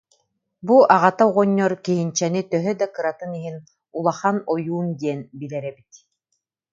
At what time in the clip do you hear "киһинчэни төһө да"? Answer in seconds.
1.85-2.87